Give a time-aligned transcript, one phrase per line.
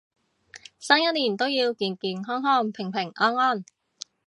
[0.79, 3.63] 新一年都要健健康康平平安安